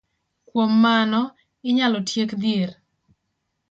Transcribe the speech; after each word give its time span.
Kuom 0.47 0.71
mano, 0.83 1.21
inyalo 1.69 1.99
tiek 2.09 2.29
dhier 2.41 2.71